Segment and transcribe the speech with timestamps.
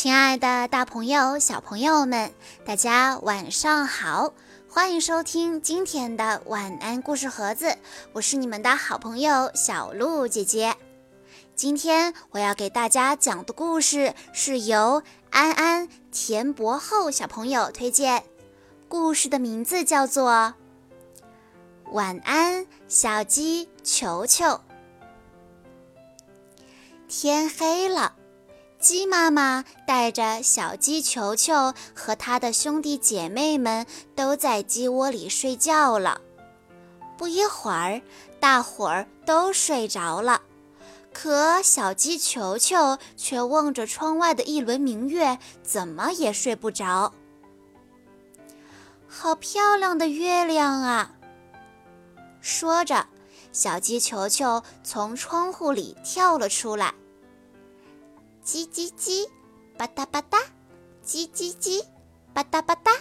[0.00, 2.32] 亲爱的，大朋友、小朋友们，
[2.64, 4.32] 大家晚上好！
[4.70, 7.76] 欢迎收听今天的晚安故事盒子，
[8.12, 10.76] 我是你们的好朋友小鹿姐姐。
[11.56, 18.22] 今天我要给大家讲的故事是由安安、田博厚小朋友推荐，
[18.88, 20.54] 故事的名字叫做
[21.90, 24.44] 《晚安小鸡球球》。
[27.08, 28.14] 天黑了。
[28.80, 36.20] 鸡妈妈带着小鸡球球和它的兄弟姐妹们都在鸡窝里睡觉了。
[37.16, 38.00] 不一会儿，
[38.38, 40.40] 大伙儿都睡着了，
[41.12, 47.12] 可小鸡球球却望着窗外的一轮明月，怎么也睡不着。
[49.08, 51.10] 好漂亮的月亮啊！
[52.40, 53.04] 说着，
[53.50, 56.94] 小鸡球球从窗户里跳了出来。
[58.50, 59.28] 叽叽叽，
[59.76, 60.42] 吧嗒吧嗒，
[61.04, 61.84] 叽叽叽，
[62.32, 62.98] 吧嗒吧嗒。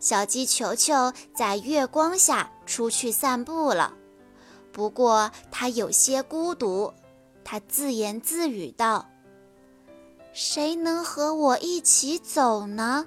[0.00, 3.92] 小鸡球球在月光下出去散步了，
[4.72, 6.94] 不过它有些孤独。
[7.44, 9.10] 它自言自语道
[10.32, 13.06] ：“谁能和我一起走呢？”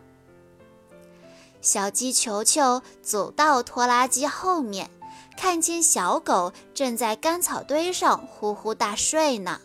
[1.62, 4.92] 小鸡球球走到拖拉机后面，
[5.36, 9.60] 看见小狗正在干草堆上呼呼大睡呢。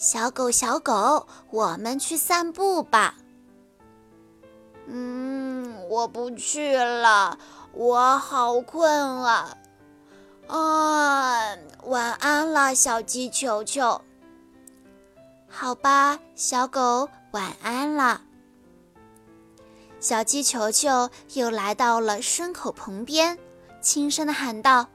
[0.00, 3.16] 小狗，小狗，我们去散步吧。
[4.86, 7.38] 嗯，我不去了，
[7.74, 8.90] 我好困
[9.22, 9.58] 啊。
[10.46, 14.00] 啊，晚安了，小鸡球球。
[15.46, 18.22] 好吧，小狗，晚安了。
[20.00, 23.38] 小鸡球球又来到了牲口棚边，
[23.82, 24.86] 轻声的喊道：“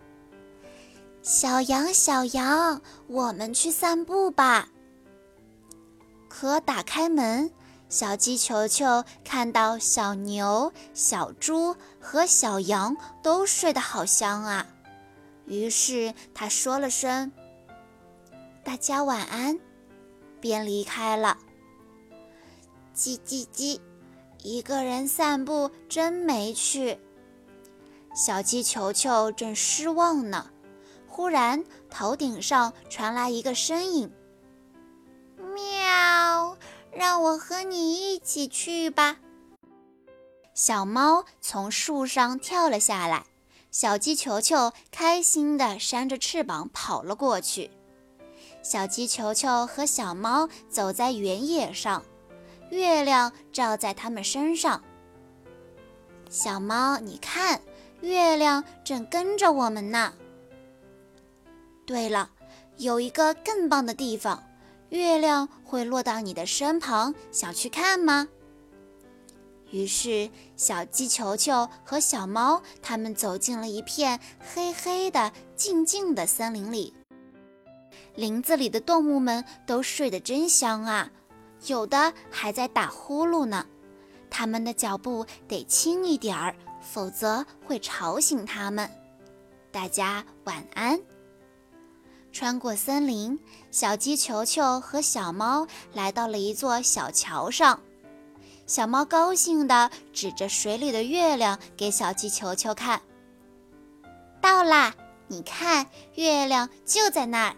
[1.21, 4.69] 小羊，小羊，我们去散步吧。”
[6.37, 7.49] 可打开门，
[7.87, 14.67] 小鸡球球看到小牛、小猪和小羊都睡得好香啊，
[15.45, 17.31] 于是他说了声
[18.65, 19.57] “大家晚安”，
[20.41, 21.37] 便离开了。
[22.93, 23.79] 叽叽叽，
[24.43, 26.99] 一个人散步真没趣。
[28.13, 30.49] 小鸡球球正失望呢，
[31.07, 34.11] 忽然头顶上传来一个声音。
[35.95, 36.57] 喵！
[36.91, 39.17] 让我和你一起去吧。
[40.53, 43.25] 小猫从树上跳了下来，
[43.71, 47.71] 小鸡球球开心地扇着翅膀跑了过去。
[48.61, 52.03] 小鸡球球和小猫走在原野上，
[52.69, 54.83] 月亮照在它们身上。
[56.29, 57.61] 小猫，你看，
[58.01, 60.13] 月亮正跟着我们呢。
[61.85, 62.31] 对了，
[62.77, 64.43] 有一个更棒的地方。
[64.95, 68.27] 月亮会落到你的身旁，想去看吗？
[69.71, 76.93] 于是，小鸡球球和小猫他们走进了一片黑黑的、静静的森林里。
[78.15, 81.11] 林子里的动物们都睡得真香啊，
[81.65, 83.65] 有的还在打呼噜呢。
[84.29, 88.89] 它们的脚步得轻一点儿，否则会吵醒它们。
[89.71, 90.99] 大家晚安。
[92.35, 93.39] 穿过森林，
[93.71, 97.79] 小鸡球球和小猫来到了一座小桥上。
[98.67, 103.01] 小猫高兴地指着水里的月亮给小鸡球球看
[104.43, 104.93] ：“到啦，
[105.29, 107.55] 你看，月亮就在那儿。”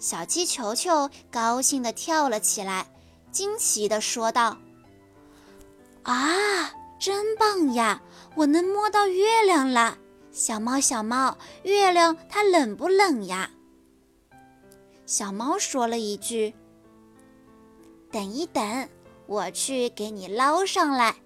[0.00, 2.86] 小鸡球球高兴地跳了起来，
[3.30, 4.56] 惊奇地说道
[6.04, 8.00] ：“啊，真棒呀！
[8.34, 9.98] 我能摸到月亮了！
[10.32, 13.50] 小猫，小猫，月亮它冷不冷呀？”
[15.08, 16.54] 小猫说了一句
[18.12, 18.88] ：“等一等，
[19.26, 21.16] 我去给你捞上来。”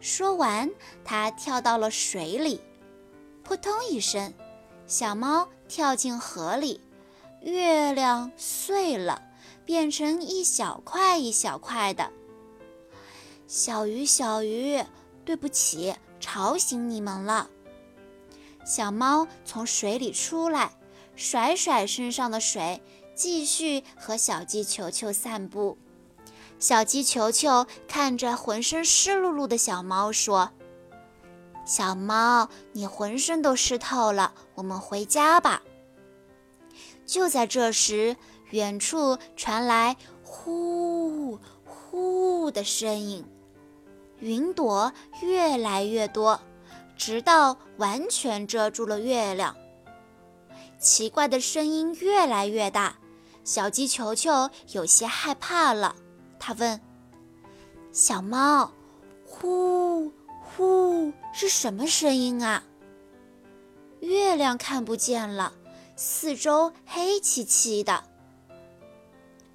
[0.00, 0.70] 说完，
[1.02, 2.60] 它跳到了水里，
[3.42, 4.34] 扑通一声，
[4.86, 6.78] 小猫跳进河里，
[7.40, 9.22] 月亮碎了，
[9.64, 12.12] 变成一小块一小块的。
[13.46, 14.84] 小鱼，小鱼，
[15.24, 17.48] 对不起，吵醒你们了。
[18.62, 20.70] 小猫从水里出来。
[21.16, 22.82] 甩甩身上的水，
[23.14, 25.78] 继续和小鸡球球散步。
[26.58, 30.50] 小鸡球球看着浑身湿漉漉的小猫说
[31.66, 35.62] ：“小猫，你浑身都湿透了，我们回家吧。”
[37.04, 38.16] 就在这时，
[38.50, 43.24] 远处传来“呼呼”的声音，
[44.20, 46.40] 云朵越来越多，
[46.96, 49.54] 直到完全遮住了月亮。
[50.84, 52.98] 奇怪的声音越来越大，
[53.42, 55.96] 小鸡球球有些害怕了，
[56.38, 56.78] 他问
[57.90, 58.70] ：“小猫，
[59.24, 62.62] 呼呼是什么声音啊？”
[64.00, 65.54] 月亮看不见了，
[65.96, 68.04] 四周黑漆漆的，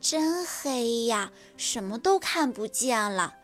[0.01, 3.35] 真黑呀，什么都看不见了。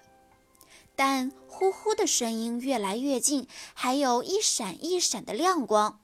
[0.95, 5.99] 但呼呼的声音越来越近，还有一闪一闪的亮光。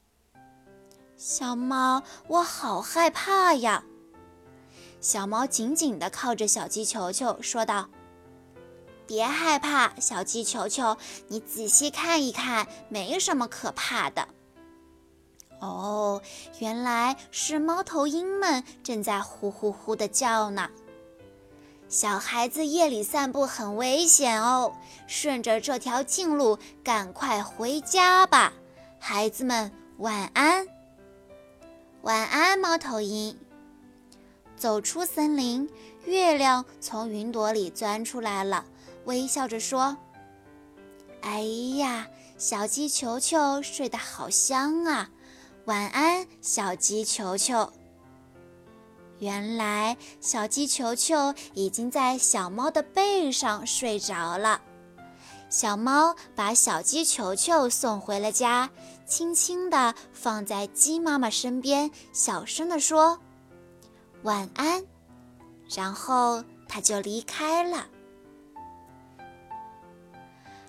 [1.24, 3.84] 小猫，我好害怕呀！
[5.00, 7.88] 小猫紧紧地靠着小鸡球球，说道
[9.06, 10.98] ：“别害怕，小鸡球球，
[11.28, 14.30] 你仔细看一看，没什么可怕的。”
[15.62, 16.20] 哦，
[16.58, 20.72] 原来是猫头鹰们正在呼呼呼地叫呢。
[21.88, 24.74] 小孩子夜里散步很危险哦，
[25.06, 28.54] 顺着这条近路赶快回家吧，
[28.98, 30.66] 孩子们晚安。
[32.04, 33.38] 晚安，猫头鹰。
[34.58, 35.70] 走出森林，
[36.06, 38.66] 月亮从云朵里钻出来了，
[39.06, 39.96] 微笑着说
[41.22, 41.42] ：“哎
[41.78, 42.08] 呀，
[42.40, 45.12] 小鸡球球睡得好香啊，
[45.66, 47.72] 晚安，小鸡球球。”
[49.20, 54.60] 原来小鸡球球已经在小猫的背上睡着了。
[55.50, 58.72] 小猫把小鸡球球送回了家，
[59.12, 63.20] 轻轻地放在鸡妈妈身边，小声地说
[64.24, 64.86] ：“晚安。”
[65.76, 67.88] 然后它就离开了。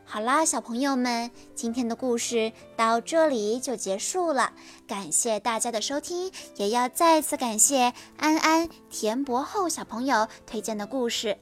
[0.04, 4.52] 好啦，小朋友们，今天的故事到这里就结束了。
[4.88, 11.38] 感谢大家的收听，也要再次感谢安安、田博厚小朋友推荐的故事。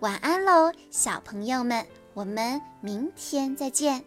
[0.00, 4.04] 晚安喽，小朋友们，我们明天再见。